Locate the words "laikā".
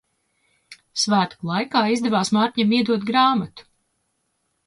1.49-1.83